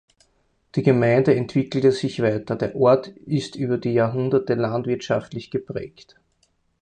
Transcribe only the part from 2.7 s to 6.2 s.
Ort ist über die Jahrhunderte landwirtschaftlich geprägt.